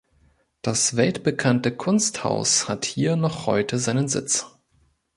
[0.63, 4.47] Das weltbekannte Kunsthaus hat hier noch heute seinen Sitz.